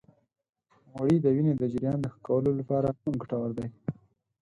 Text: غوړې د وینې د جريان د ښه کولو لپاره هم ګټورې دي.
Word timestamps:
غوړې 0.91 1.17
د 1.21 1.25
وینې 1.35 1.53
د 1.57 1.63
جريان 1.73 1.97
د 2.01 2.05
ښه 2.13 2.19
کولو 2.27 2.51
لپاره 2.59 2.87
هم 3.01 3.13
ګټورې 3.21 3.53
دي. 3.57 3.67